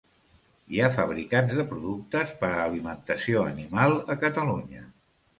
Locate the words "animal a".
3.51-4.17